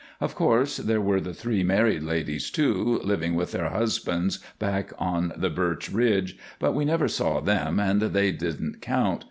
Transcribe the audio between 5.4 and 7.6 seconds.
Birch Ridge, but we never saw